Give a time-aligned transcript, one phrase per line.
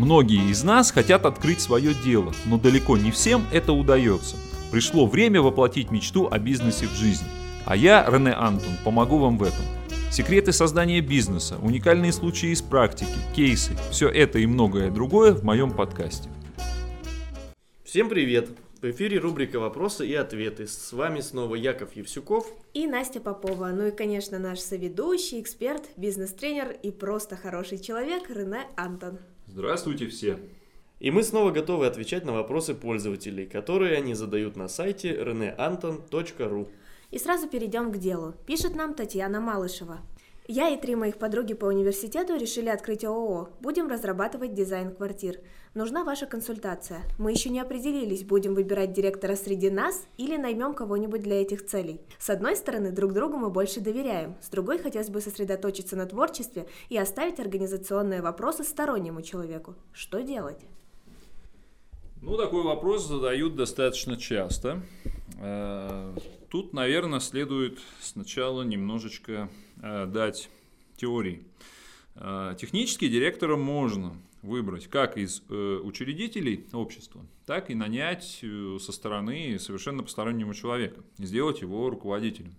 [0.00, 4.36] Многие из нас хотят открыть свое дело, но далеко не всем это удается.
[4.70, 7.26] Пришло время воплотить мечту о бизнесе в жизнь.
[7.66, 9.62] А я, Рене Антон, помогу вам в этом.
[10.10, 15.70] Секреты создания бизнеса, уникальные случаи из практики, кейсы– все это и многое другое в моем
[15.70, 16.30] подкасте.
[17.84, 18.48] Всем привет!
[18.80, 20.66] В эфире рубрика «Вопросы и ответы».
[20.66, 23.66] С вами снова Яков Евсюков и Настя Попова.
[23.66, 29.18] Ну и, конечно, наш соведущий, эксперт, бизнес-тренер и просто хороший человек Рене Антон.
[29.52, 30.38] Здравствуйте все!
[31.00, 36.68] И мы снова готовы отвечать на вопросы пользователей, которые они задают на сайте reneanton.ru.
[37.10, 38.34] И сразу перейдем к делу.
[38.46, 39.98] Пишет нам Татьяна Малышева.
[40.52, 43.50] Я и три моих подруги по университету решили открыть ООО.
[43.60, 45.38] Будем разрабатывать дизайн квартир.
[45.74, 47.02] Нужна ваша консультация.
[47.18, 52.00] Мы еще не определились, будем выбирать директора среди нас или наймем кого-нибудь для этих целей.
[52.18, 54.34] С одной стороны, друг другу мы больше доверяем.
[54.40, 59.76] С другой, хотелось бы сосредоточиться на творчестве и оставить организационные вопросы стороннему человеку.
[59.92, 60.58] Что делать?
[62.22, 64.82] Ну, такой вопрос задают достаточно часто.
[65.40, 66.12] Э,
[66.48, 69.48] тут, наверное, следует сначала немножечко
[69.80, 70.50] дать
[70.96, 71.42] теории.
[72.14, 78.42] Э, технически директора можно выбрать как из учредителей общества, так и нанять
[78.78, 82.54] со стороны совершенно постороннего человека и сделать его руководителем.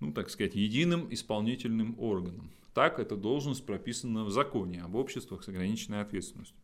[0.00, 2.50] Ну, так сказать, единым исполнительным органом.
[2.74, 6.56] Так эта должность прописана в законе об обществах с ограниченной ответственностью.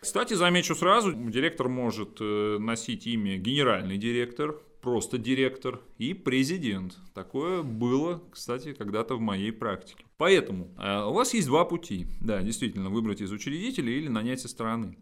[0.00, 6.98] Кстати, замечу сразу, директор может э, носить имя генеральный директор, просто директор и президент.
[7.14, 10.04] Такое было, кстати, когда-то в моей практике.
[10.18, 12.06] Поэтому э, у вас есть два пути.
[12.20, 14.96] Да, действительно, выбрать из учредителей или нанять со стороны.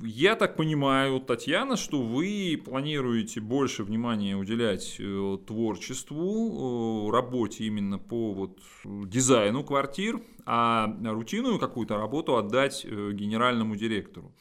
[0.00, 7.98] Я так понимаю, Татьяна, что вы планируете больше внимания уделять э, творчеству, э, работе именно
[7.98, 14.32] по вот дизайну квартир, а рутинную какую-то работу отдать э, генеральному директору.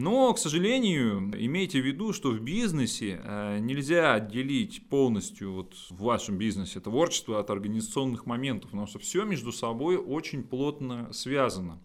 [0.00, 3.20] Но, к сожалению, имейте в виду, что в бизнесе
[3.60, 9.50] нельзя отделить полностью вот в вашем бизнесе творчество от организационных моментов, потому что все между
[9.50, 11.80] собой очень плотно связано.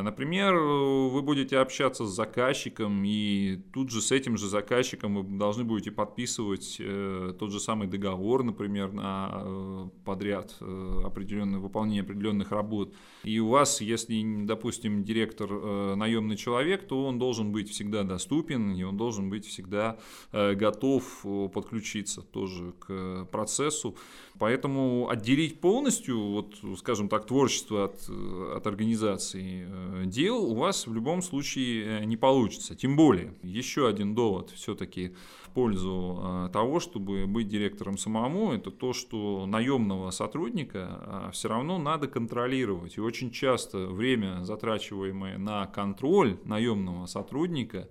[0.00, 5.64] Например, вы будете общаться с заказчиком, и тут же с этим же заказчиком вы должны
[5.64, 12.52] будете подписывать э, тот же самый договор, например, на э, подряд э, определенное выполнение определенных
[12.52, 12.94] работ.
[13.24, 15.50] И у вас, если, допустим, директор
[15.96, 19.98] наемный человек, то он должен быть всегда доступен, и он должен быть всегда
[20.32, 23.96] готов подключиться тоже к процессу.
[24.38, 30.94] Поэтому отделить полностью, вот, скажем так, творчество от, от организации Э, дел у вас в
[30.94, 32.74] любом случае э, не получится.
[32.74, 38.70] Тем более, еще один довод все-таки в пользу э, того, чтобы быть директором самому, это
[38.70, 42.96] то, что наемного сотрудника все равно надо контролировать.
[42.96, 47.88] И очень часто время, затрачиваемое на контроль наемного сотрудника,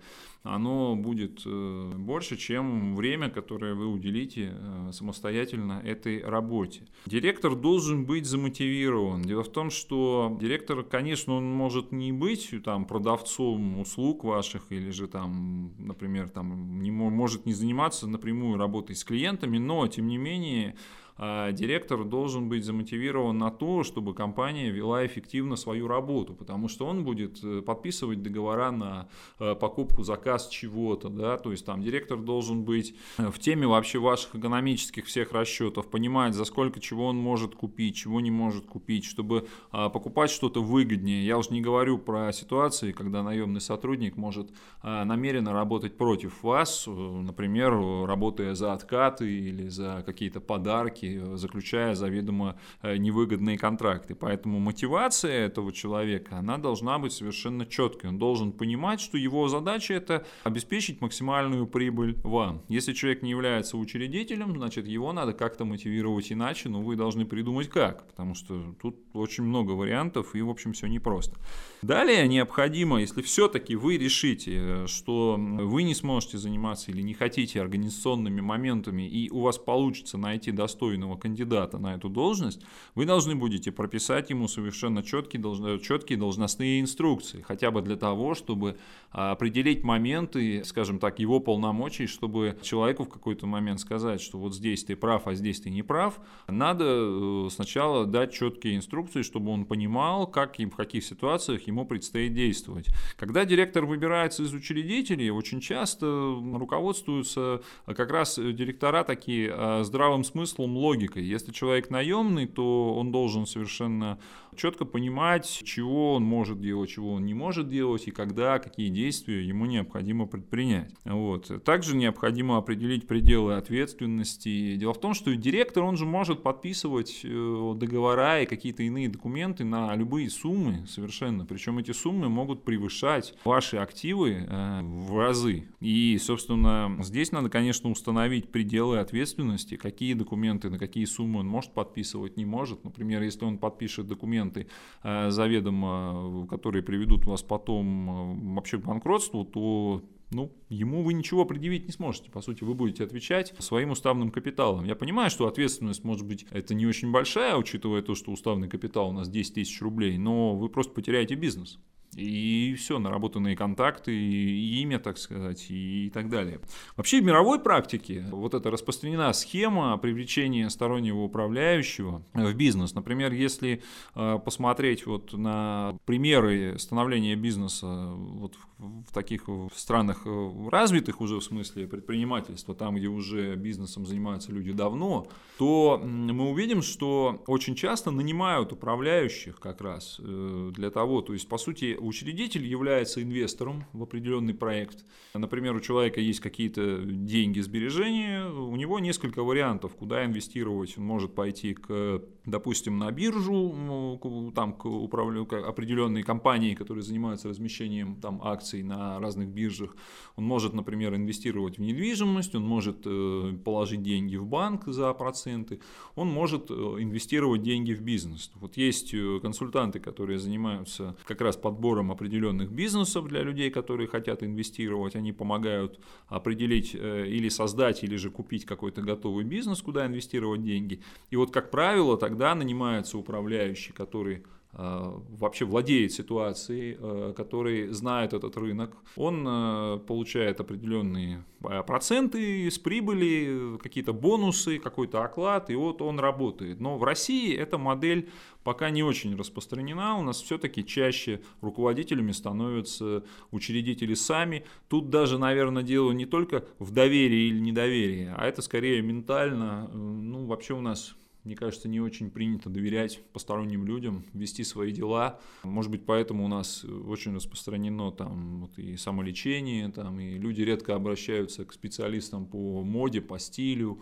[0.54, 6.82] оно будет э, больше, чем время, которое вы уделите э, самостоятельно этой работе.
[7.06, 9.22] Директор должен быть замотивирован.
[9.22, 14.90] Дело в том, что директор, конечно, он может не быть там, продавцом услуг ваших или
[14.92, 20.18] же там, например, там, не может не заниматься напрямую работой с клиентами, но тем не
[20.18, 20.76] менее
[21.18, 27.04] директор должен быть замотивирован на то, чтобы компания вела эффективно свою работу, потому что он
[27.04, 29.08] будет э, подписывать договора на
[29.40, 34.00] э, покупку, заказ чего-то, да, то есть там директор должен быть э, в теме вообще
[34.00, 39.06] ваших экономических всех расчетов, понимать, за сколько чего он может купить, чего не может купить,
[39.06, 41.26] чтобы а, покупать что-то выгоднее.
[41.26, 44.52] Я уже не говорю про ситуации, когда наемный сотрудник может
[44.82, 47.74] а, намеренно работать против вас, например,
[48.06, 54.16] работая за откаты или за какие-то подарки, сделки, заключая заведомо э, невыгодные контракты.
[54.16, 58.10] Поэтому мотивация этого человека, она должна быть совершенно четкой.
[58.10, 62.64] Он должен понимать, что его задача это обеспечить максимальную прибыль вам.
[62.70, 67.70] Если человек не является учредителем, значит его надо как-то мотивировать иначе, но вы должны придумать
[67.70, 71.38] как, потому что тут очень много вариантов и в общем все непросто.
[71.84, 77.62] Далее необходимо, если все-таки вы решите, э, что вы не сможете заниматься или не хотите
[77.62, 82.62] организационными моментами и у вас получится найти достойного кандидата на эту должность,
[82.96, 88.78] вы должны будете прописать ему совершенно четкие, четкие должностные инструкции, хотя бы для того, чтобы
[89.12, 94.56] а, определить моменты, скажем так, его полномочий, чтобы человеку в какой-то момент сказать, что вот
[94.56, 99.52] здесь ты прав, а здесь ты не прав, надо э, сначала дать четкие инструкции, чтобы
[99.52, 102.88] он понимал, как и в каких ситуациях ему предстоит действовать.
[103.18, 106.06] Когда директор выбирается из учредителей, очень часто
[106.54, 111.24] руководствуются как раз директора такие а, здравым смыслом, логикой.
[111.24, 114.20] Если человек наемный, то он должен совершенно
[114.58, 119.46] четко понимать, чего он может делать, чего он не может делать, и когда, какие действия
[119.46, 120.94] ему необходимо предпринять.
[121.06, 121.64] Вот.
[121.64, 124.76] Также необходимо определить пределы ответственности.
[124.76, 129.64] Дело в том, что директор, он же может подписывать э, договора и какие-то иные документы
[129.64, 131.46] на любые суммы совершенно.
[131.46, 135.68] Причем эти суммы могут превышать ваши активы э, в разы.
[135.80, 141.74] И, собственно, здесь надо, конечно, установить пределы ответственности, какие документы, на какие суммы он может
[141.74, 142.84] подписывать, не может.
[142.84, 150.04] Например, если он подпишет документы э, заведомо, которые приведут вас потом вообще к банкротству, то
[150.32, 152.30] ну, ему вы ничего предъявить не сможете.
[152.30, 154.86] По сути, вы будете отвечать своим уставным капиталом.
[154.86, 159.10] Я понимаю, что ответственность, может быть, это не очень большая, учитывая то, что уставный капитал
[159.10, 161.80] у нас 10 тысяч рублей, но вы просто потеряете бизнес.
[162.18, 166.60] И все, наработанные контакты, и имя, так сказать, и так далее.
[166.96, 172.96] Вообще в мировой практике вот эта распространена схема привлечения стороннего управляющего в бизнес.
[172.96, 173.84] Например, если
[174.16, 178.77] э, посмотреть вот на примеры становления бизнеса вот в
[179.12, 185.28] таких странах э, развитых уже в смысле предпринимательства, там, где уже бизнесом занимаются люди давно,
[185.58, 191.50] то мы увидим, что очень часто нанимают управляющих как раз э, для того, то есть,
[191.50, 195.06] по сути, учредитель является инвестором в определенный проект.
[195.34, 200.98] Например, у человека есть какие-то деньги, сбережения, у него несколько вариантов, куда инвестировать.
[200.98, 207.50] Он может пойти к, допустим, на биржу, там к управлению к определенной компании, которые занимаются
[207.50, 209.96] размещением там акций на разных биржах.
[210.36, 215.80] Он может, например, инвестировать в недвижимость, он может э, положить деньги в банк за проценты,
[216.16, 218.52] он может э, инвестировать деньги в бизнес.
[218.56, 224.44] Вот есть э, консультанты, которые занимаются как раз подбором определенных бизнесов для людей, которые хотят
[224.44, 225.16] инвестировать.
[225.16, 231.02] Они помогают определить или создать, или же купить какой-то готовый бизнес, куда инвестировать деньги.
[231.30, 234.44] И вот, как правило, тогда нанимается управляющий, который
[234.78, 241.44] вообще владеет ситуацией, э, который знает этот рынок, он э, получает определенные
[241.88, 246.80] проценты с прибыли, какие-то бонусы, какой-то оклад, и вот он работает.
[246.80, 248.30] Но в России эта модель
[248.64, 254.66] пока не очень распространена, у нас все-таки чаще руководителями становятся учредители сами.
[254.90, 260.46] Тут даже, наверное, дело не только в доверии или недоверии, а это скорее ментально, ну
[260.46, 261.16] вообще у нас
[261.48, 265.40] мне кажется, не очень принято доверять посторонним людям, вести свои дела.
[265.64, 270.94] Может быть, поэтому у нас очень распространено там вот и самолечение, там, и люди редко
[270.94, 274.02] обращаются к специалистам по моде, по стилю,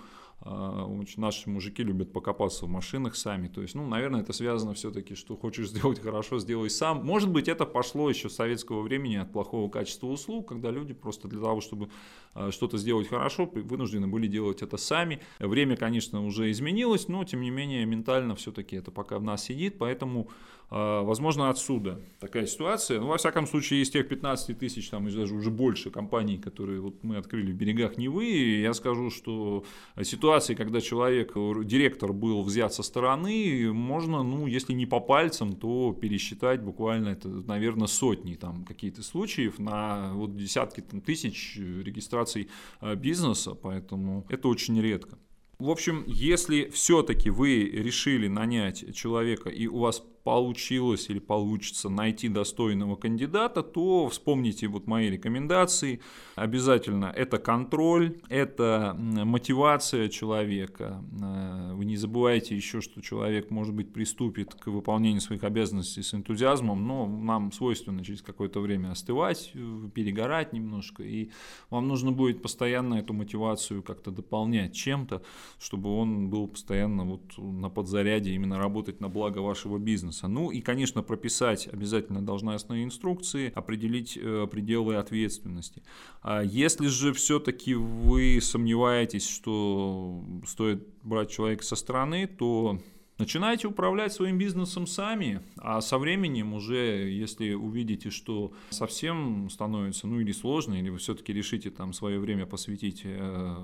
[1.18, 3.48] наши мужики любят покопаться в машинах сами.
[3.48, 7.06] То есть, ну, наверное, это связано все-таки, что хочешь сделать хорошо, сделай сам.
[7.06, 11.28] Может быть, это пошло еще с советского времени от плохого качества услуг, когда люди просто
[11.28, 11.90] для того, чтобы
[12.34, 15.22] а, что-то сделать хорошо, вынуждены были делать это сами.
[15.40, 19.78] Время, конечно, уже изменилось, но, тем не менее, ментально все-таки это пока в нас сидит,
[19.78, 20.30] поэтому
[20.65, 23.00] а, возможно, отсюда такая ситуация.
[23.00, 27.04] Ну, во всяком случае, из тех 15 тысяч, там, даже уже больше компаний, которые вот
[27.04, 29.64] мы открыли в берегах Невы, я скажу, что
[30.02, 31.34] ситуации, когда человек,
[31.66, 37.28] директор был взят со стороны, можно, ну, если не по пальцам, то пересчитать буквально, это,
[37.28, 44.48] наверное, сотни там какие-то случаев на вот десятки там, тысяч регистраций а, бизнеса, поэтому это
[44.48, 45.18] очень редко.
[45.58, 52.30] В общем, если все-таки вы решили нанять человека и у вас получилось или получится найти
[52.30, 56.02] достойного кандидата, то вспомните вот мои рекомендации.
[56.36, 61.04] Обязательно это контроль, это мотивация человека.
[61.22, 66.16] Э, вы не забывайте еще, что человек, может быть, приступит к выполнению своих обязанностей с
[66.16, 69.54] энтузиазмом, но нам свойственно через какое-то время остывать,
[69.94, 71.30] перегорать немножко, и
[71.70, 75.22] вам нужно будет постоянно эту мотивацию как-то дополнять чем-то,
[75.60, 80.28] чтобы он был постоянно вот на подзаряде, именно работать на благо вашего бизнеса бизнеса.
[80.28, 85.84] Ну и, конечно, прописать обязательно должностные инструкции, определить э, пределы ответственности.
[86.22, 92.80] А если же все-таки вы сомневаетесь, что стоит брать человека со стороны, то
[93.18, 100.20] Начинайте управлять своим бизнесом сами, а со временем уже, если увидите, что совсем становится, ну
[100.20, 103.56] или сложно, или вы все-таки решите там свое время посвятить э,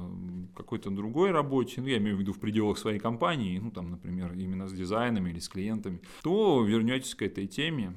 [0.56, 4.32] какой-то другой работе, ну я имею в виду в пределах своей компании, ну там, например,
[4.36, 7.94] именно с дизайнами или с клиентами, то вернетесь к этой теме.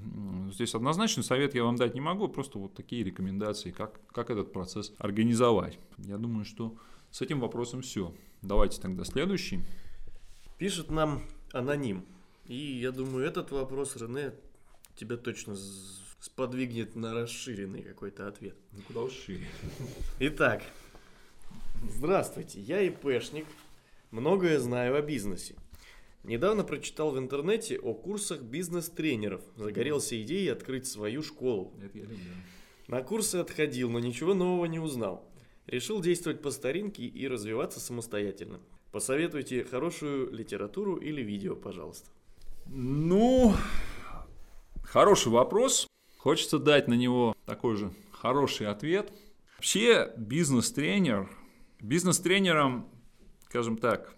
[0.53, 4.53] Здесь однозначный совет я вам дать не могу, просто вот такие рекомендации, как, как этот
[4.53, 5.79] процесс организовать.
[5.99, 6.75] Я думаю, что
[7.13, 8.13] с этим вопросом все.
[8.43, 9.61] Давайте тогда следующий.
[10.59, 11.23] Пишет нам
[11.55, 12.05] аноним.
[12.47, 14.33] И я думаю, этот вопрос Рене
[14.97, 15.57] тебя точно
[16.21, 18.57] сподвигнет на расширенный какой-то ответ.
[18.73, 19.47] Ну, куда уж шире.
[20.21, 20.63] Итак,
[21.89, 23.47] здравствуйте, я ИПшник,
[24.11, 25.55] многое знаю о бизнесе.
[26.25, 29.43] Недавно прочитал в интернете о курсах бизнес-тренеров.
[29.57, 31.75] Загорелся идеей открыть свою школу.
[31.83, 32.19] Это я люблю.
[32.89, 35.29] На курсы отходил, но ничего нового не узнал.
[35.67, 38.61] Решил действовать по старинке и развиваться самостоятельно.
[38.95, 42.09] Посоветуйте хорошую литературу или видео, пожалуйста.
[42.67, 43.53] Ну,
[44.85, 45.89] хороший вопрос.
[46.17, 49.13] Хочется дать на него такой же хороший ответ.
[49.57, 51.29] Вообще бизнес-тренер,
[51.81, 52.89] бизнес-тренером,
[53.47, 54.15] скажем так,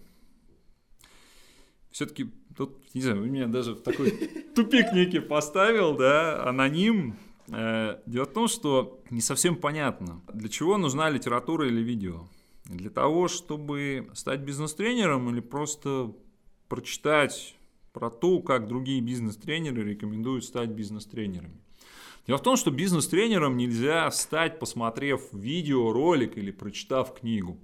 [1.91, 4.11] все-таки тут, не знаю, вы меня даже в такой
[4.55, 7.17] тупик некий поставил, да, аноним.
[7.49, 12.29] Э, дело в том, что не совсем понятно, для чего нужна литература или видео.
[12.69, 16.13] Для того, чтобы стать бизнес-тренером или просто
[16.69, 17.57] прочитать
[17.93, 21.61] про то, как другие бизнес-тренеры рекомендуют стать бизнес-тренерами.
[22.27, 27.57] Дело в том, что бизнес-тренером нельзя стать, посмотрев видео, ролик или прочитав книгу.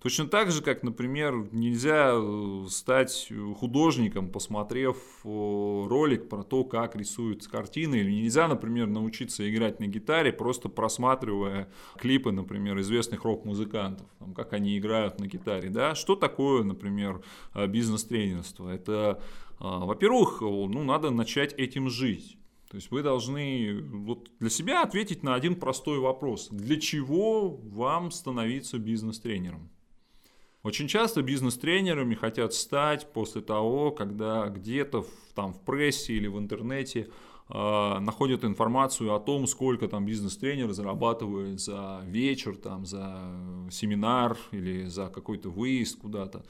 [0.00, 7.50] Точно так же, как, например, нельзя э, стать художником, посмотрев ролик про то, как рисуются
[7.50, 14.34] картины, или нельзя, например, научиться играть на гитаре, просто просматривая клипы, например, известных рок-музыкантов, там,
[14.34, 15.68] как они играют на гитаре.
[15.68, 15.96] Да?
[15.96, 17.20] Что такое, например,
[17.54, 18.68] э, бизнес-тренерство?
[18.68, 19.20] Это,
[19.58, 22.38] э, во-первых, ну, надо начать этим жить.
[22.70, 26.50] То есть вы должны вот для себя ответить на один простой вопрос.
[26.52, 29.70] Для чего вам становиться бизнес-тренером?
[30.62, 36.36] Очень часто бизнес-тренерами хотят стать после того, когда где-то в, там в прессе или в
[36.36, 37.08] интернете
[37.48, 43.30] э, находят информацию о том, сколько там бизнес-тренер зарабатывает за вечер, там, за
[43.70, 46.44] семинар или за какой-то выезд куда-то.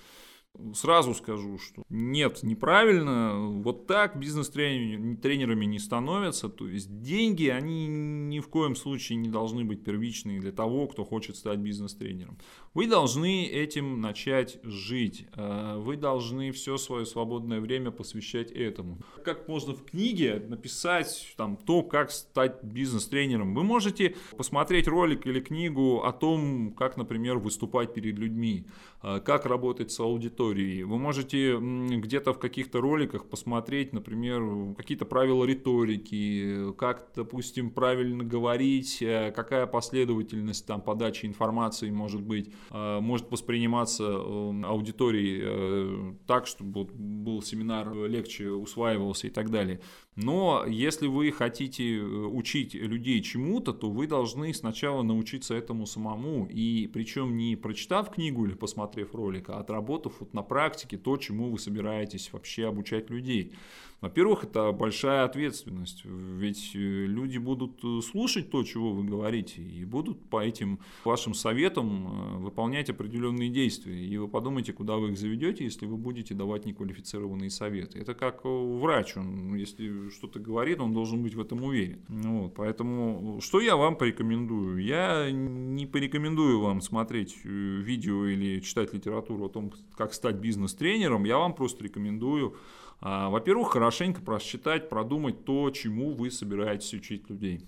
[0.74, 3.36] Сразу скажу, что нет, неправильно.
[3.38, 6.48] Вот так бизнес-тренерами не становятся.
[6.48, 11.04] То есть деньги, они ни в коем случае не должны быть первичные для того, кто
[11.04, 12.38] хочет стать бизнес-тренером.
[12.74, 15.26] Вы должны этим начать жить.
[15.36, 18.98] Э, вы должны все свое свободное время посвящать этому.
[19.24, 23.54] Как можно в книге написать там, то, как стать бизнес-тренером?
[23.54, 28.66] Вы можете посмотреть ролик или книгу о том, как, например, выступать перед людьми,
[29.04, 30.82] э, как работать с аудиторией аудитории.
[30.82, 39.02] Вы можете где-то в каких-то роликах посмотреть, например, какие-то правила риторики, как, допустим, правильно говорить,
[39.02, 46.84] э, какая последовательность там подачи информации может быть, э, может восприниматься э, аудиторией так, чтобы
[46.84, 49.80] был семинар легче усваивался и так далее.
[50.20, 56.48] Но если вы хотите учить людей чему-то, то вы должны сначала научиться этому самому.
[56.50, 61.50] И причем не прочитав книгу или посмотрев ролик, а отработав вот на практике то, чему
[61.50, 63.52] вы собираетесь вообще обучать людей.
[64.00, 69.84] Во-первых, это большая ответственность, ведь э, люди будут э, слушать то, чего вы говорите, и
[69.84, 73.98] будут по этим вашим советам э, выполнять определенные действия.
[73.98, 77.98] И вы подумайте, куда вы их заведете, если вы будете давать неквалифицированные советы.
[77.98, 82.04] Это как врач, он, если что-то говорит, он должен быть в этом уверен.
[82.08, 84.78] Вот, поэтому что я вам порекомендую?
[84.82, 91.38] Я не порекомендую вам смотреть видео или читать литературу о том, как стать бизнес-тренером, я
[91.38, 92.56] вам просто рекомендую
[93.00, 97.64] а, во-первых, хорошенько просчитать, продумать то, чему вы собираетесь учить людей.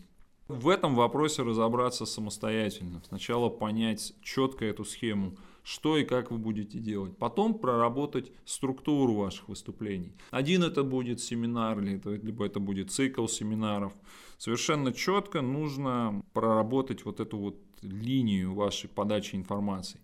[0.49, 3.02] В этом вопросе разобраться самостоятельно.
[3.06, 7.17] Сначала понять четко эту схему, что и как вы будете делать.
[7.17, 10.12] Потом проработать структуру ваших выступлений.
[10.31, 13.93] Один это будет семинар, либо это будет цикл семинаров.
[14.38, 20.00] Совершенно четко нужно проработать вот эту вот линию вашей подачи информации.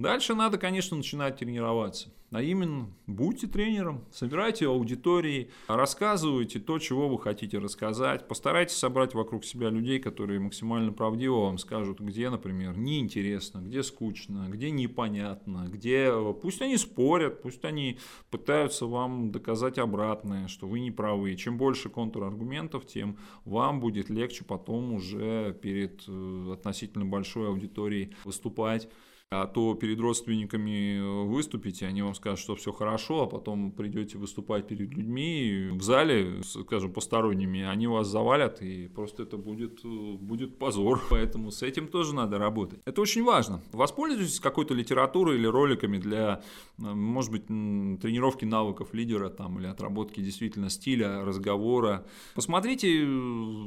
[0.00, 2.08] Дальше надо, конечно, начинать тренироваться.
[2.30, 8.26] А именно, будьте тренером, собирайте аудитории, рассказывайте то, чего вы хотите рассказать.
[8.26, 14.46] Постарайтесь собрать вокруг себя людей, которые максимально правдиво вам скажут, где, например, неинтересно, где скучно,
[14.48, 16.10] где непонятно, где...
[16.40, 17.98] Пусть они спорят, пусть они
[18.30, 21.36] пытаются вам доказать обратное, что вы не правы.
[21.36, 28.88] Чем больше контраргументов, тем вам будет легче потом уже перед э, относительно большой аудиторией выступать
[29.32, 34.18] а то перед родственниками э, выступите, они вам скажут, что все хорошо, а потом придете
[34.18, 39.88] выступать перед людьми в зале, скажем, посторонними, они вас завалят, и просто это будет, э,
[39.88, 41.00] будет позор.
[41.10, 42.80] Поэтому с этим тоже надо работать.
[42.84, 43.62] Это очень важно.
[43.70, 46.42] Воспользуйтесь какой-то литературой или роликами для,
[46.78, 52.04] э, может быть, тренировки навыков лидера там, или отработки действительно стиля, разговора.
[52.34, 53.06] Посмотрите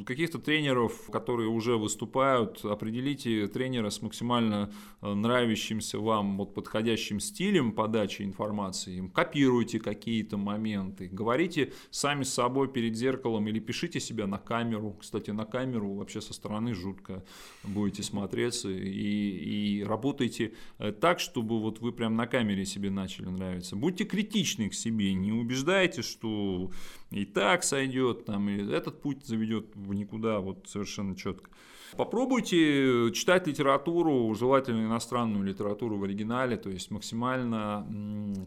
[0.05, 7.73] каких-то тренеров, которые уже выступают, определите тренера с максимально нравящимся нравящимся вам вот подходящим стилем
[7.73, 14.39] подачи информации, копируйте какие-то моменты, говорите сами с собой перед зеркалом или пишите себя на
[14.39, 14.97] камеру.
[14.99, 17.23] Кстати, на камеру вообще со стороны жутко
[17.63, 23.27] будете смотреться и, и работайте э, так, чтобы вот вы прям на камере себе начали
[23.27, 23.75] нравиться.
[23.75, 26.71] Будьте критичны к себе, не убеждайте, что
[27.11, 31.51] и так сойдет, там, и этот путь заведет в никуда, вот совершенно четко.
[31.97, 37.85] Попробуйте читать литературу, желательно иностранную литературу в оригинале, то есть максимально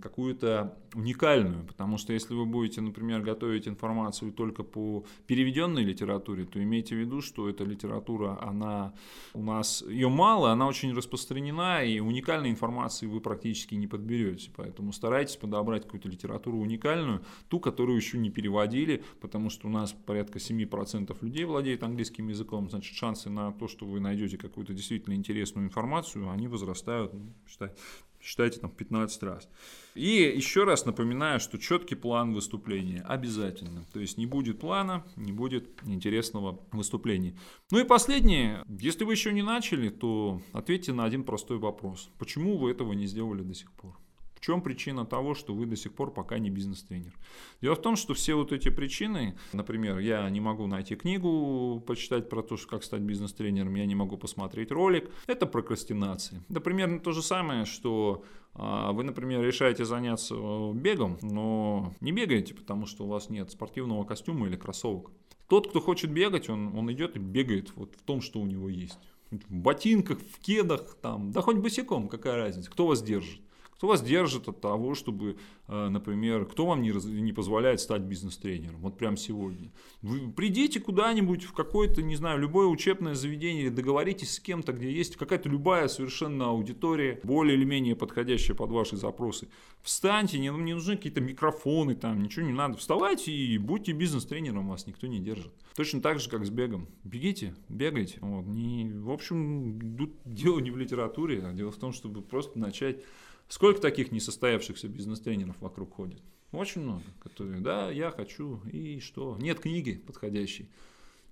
[0.03, 6.63] какую-то уникальную, потому что если вы будете, например, готовить информацию только по переведенной литературе, то
[6.63, 8.95] имейте в виду, что эта литература, она
[9.35, 14.93] у нас, ее мало, она очень распространена, и уникальной информации вы практически не подберете, поэтому
[14.93, 20.39] старайтесь подобрать какую-то литературу уникальную, ту, которую еще не переводили, потому что у нас порядка
[20.39, 25.67] 7% людей владеет английским языком, значит шансы на то, что вы найдете какую-то действительно интересную
[25.67, 27.77] информацию, они возрастают, ну, считайте,
[28.21, 29.49] считайте там 15 раз.
[29.95, 33.85] И еще раз напоминаю, что четкий план выступления обязательно.
[33.93, 37.37] То есть не будет плана, не будет интересного выступления.
[37.71, 42.11] Ну и последнее, если вы еще не начали, то ответьте на один простой вопрос.
[42.19, 43.97] Почему вы этого не сделали до сих пор?
[44.47, 47.13] Чем причина того, что вы до сих пор пока не бизнес-тренер?
[47.61, 52.29] Дело в том, что все вот эти причины, например, я не могу найти книгу, почитать
[52.29, 56.45] про то, как стать бизнес-тренером, я не могу посмотреть ролик, это прокрастинация.
[56.49, 58.25] Это примерно то же самое, что
[58.55, 63.51] а, вы, например, решаете заняться э, бегом, но не бегаете, потому что у вас нет
[63.51, 65.11] спортивного костюма или кроссовок.
[65.49, 68.69] Тот, кто хочет бегать, он, он идет и бегает вот в том, что у него
[68.69, 68.99] есть.
[69.31, 73.41] В ботинках, в кедах, там, да хоть босиком, какая разница, кто вас держит.
[73.77, 75.37] Кто вас держит от того, чтобы,
[75.69, 79.71] э, например, кто вам не, не позволяет стать бизнес-тренером, вот прямо сегодня.
[80.01, 85.17] Вы придите куда-нибудь в какое-то, не знаю, любое учебное заведение, договоритесь с кем-то, где есть
[85.17, 89.49] какая-то любая совершенно аудитория, более или менее подходящая под ваши запросы.
[89.83, 92.79] Встаньте, не, не нужны какие-то микрофоны, там ничего не надо.
[92.79, 95.53] Вставайте и будьте бизнес-тренером, вас никто не держит.
[95.77, 96.89] Точно так же, как с бегом.
[97.05, 98.17] Бегите, бегайте.
[98.23, 98.47] Вот.
[98.47, 103.05] Не, в общем, тут дело не в литературе, а дело в том, чтобы просто начать
[103.49, 106.23] Сколько таких несостоявшихся бизнес-тренеров вокруг ходит?
[106.53, 109.37] Очень много, которые, да, я хочу, и что?
[109.41, 110.69] Нет книги подходящей.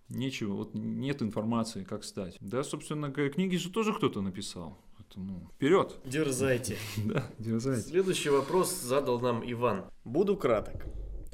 [0.08, 2.36] Нечего, вот нет информации, как стать.
[2.40, 4.78] Да, собственно, книги же тоже кто-то написал.
[4.96, 5.96] Поэтому вперед.
[6.04, 6.76] Дерзайте.
[7.04, 7.88] Да, дерзайте.
[7.88, 9.86] Следующий вопрос задал нам Иван.
[10.04, 10.84] Буду краток.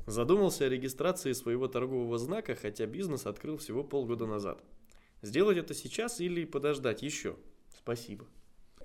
[0.06, 4.62] Задумался о регистрации своего торгового знака, хотя бизнес открыл всего полгода назад.
[5.22, 7.36] Сделать это сейчас или подождать еще?
[7.76, 8.26] Спасибо.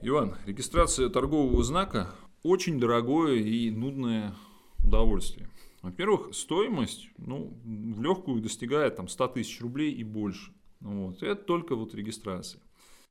[0.02, 2.12] Иван, регистрация торгового знака
[2.44, 4.36] очень дорогое и нудное
[4.84, 5.50] удовольствие.
[5.82, 10.52] Во-первых, стоимость ну, в легкую достигает там, 100 тысяч рублей и больше.
[10.82, 11.24] Вот.
[11.24, 12.62] Это только вот регистрация.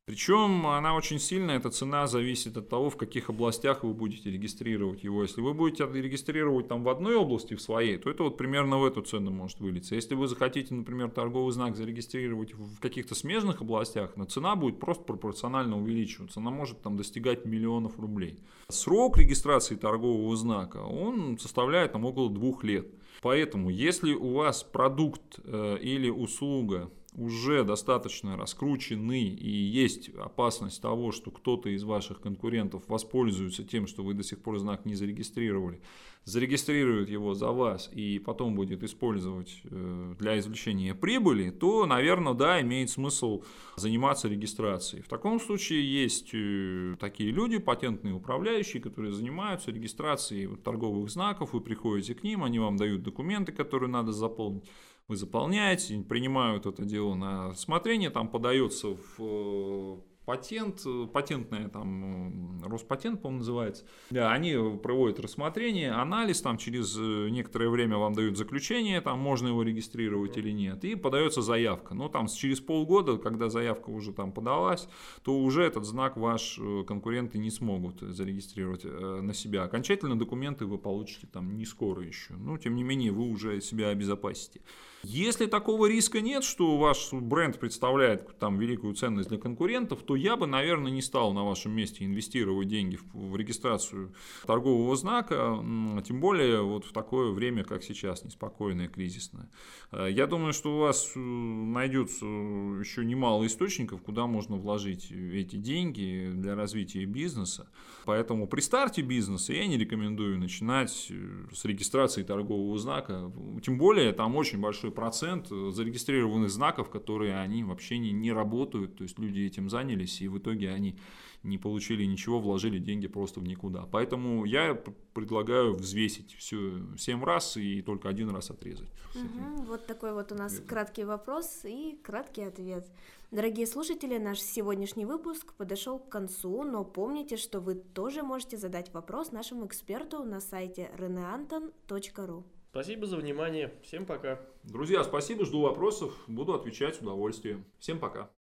[0.07, 5.03] Причем она очень сильно, эта цена зависит от того, в каких областях вы будете регистрировать
[5.03, 5.23] его.
[5.23, 8.85] Если вы будете регистрировать там в одной области, в своей, то это вот примерно в
[8.85, 9.95] эту цену может вылиться.
[9.95, 15.05] Если вы захотите, например, торговый знак зарегистрировать в каких-то смежных областях, но цена будет просто
[15.05, 16.41] пропорционально увеличиваться.
[16.41, 18.41] Она может там достигать миллионов рублей.
[18.69, 22.89] Срок регистрации торгового знака, он составляет там около двух лет.
[23.23, 31.13] Поэтому, если у вас продукт э, или услуга уже достаточно раскручены и есть опасность того,
[31.13, 35.81] что кто-то из ваших конкурентов воспользуется тем, что вы до сих пор знак не зарегистрировали,
[36.25, 42.61] зарегистрирует его за вас и потом будет использовать э, для извлечения прибыли, то, наверное, да,
[42.63, 43.45] имеет смысл
[43.77, 45.03] заниматься регистрацией.
[45.03, 51.61] В таком случае есть э, такие люди, патентные управляющие, которые занимаются регистрацией торговых знаков, вы
[51.61, 54.65] приходите к ним, они вам дают документы, которые надо заполнить
[55.09, 60.83] вы заполняете, принимают это дело на рассмотрение, там подается в э, патент,
[61.13, 63.85] патентная там, Роспатент, по-моему, называется.
[64.11, 69.49] Да, они проводят рассмотрение, анализ, там через э, некоторое время вам дают заключение, там можно
[69.49, 71.95] его регистрировать или нет, и подается заявка.
[71.95, 74.89] Но там через полгода, когда заявка уже там подалась,
[75.23, 79.65] то уже этот знак ваш э, конкуренты не смогут зарегистрировать на себя.
[79.65, 83.89] Окончательно документы вы получите там не скоро еще, но тем не менее вы уже себя
[83.89, 84.61] обезопасите.
[85.03, 90.37] Если такого риска нет, что ваш бренд представляет там великую ценность для конкурентов, то я
[90.37, 94.15] бы, наверное, не стал на вашем месте инвестировать деньги в, регистрацию
[94.47, 95.59] торгового знака,
[96.07, 99.49] тем более вот в такое время, как сейчас, неспокойное, кризисное.
[99.93, 105.57] Э, я думаю, что у вас э, найдется еще немало источников, куда можно вложить эти
[105.57, 107.69] деньги для развития бизнеса.
[108.05, 113.33] Поэтому при старте бизнеса я не рекомендую начинать э, с регистрации торгового знака.
[113.63, 119.03] Тем более там очень большой процент зарегистрированных знаков, которые они вообще не, не работают, то
[119.03, 120.97] есть люди этим занялись, и в итоге они
[121.43, 123.87] не получили ничего, вложили деньги просто в никуда.
[123.91, 124.75] Поэтому я
[125.13, 128.89] предлагаю взвесить все 7 раз и только один раз отрезать.
[129.15, 130.69] Угу, вот такой вот у нас Верно.
[130.69, 132.89] краткий вопрос и краткий ответ.
[133.31, 138.93] Дорогие слушатели, наш сегодняшний выпуск подошел к концу, но помните, что вы тоже можете задать
[138.95, 142.45] вопрос нашему эксперту на сайте reneanton.ru.
[142.71, 143.73] Спасибо за внимание.
[143.83, 144.41] Всем пока.
[144.65, 146.13] Друзья, спасибо, жду вопросов.
[146.27, 147.65] Буду отвечать с удовольствием.
[147.79, 148.31] Всем пока.